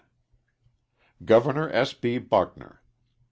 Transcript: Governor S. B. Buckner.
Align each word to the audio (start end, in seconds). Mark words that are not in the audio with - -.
Governor 1.25 1.69
S. 1.71 1.93
B. 1.93 2.17
Buckner. 2.17 2.81